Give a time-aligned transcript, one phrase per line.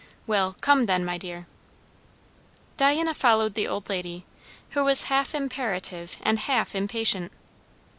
[0.25, 1.45] Well, come then, my dear."
[2.75, 4.25] Diana followed the old lady,
[4.71, 7.31] who was half imperative and half impatient.